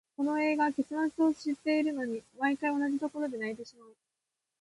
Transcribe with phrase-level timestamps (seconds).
[0.17, 3.95] この映画、結末を知っているのに、毎回同じところで泣いてしまう。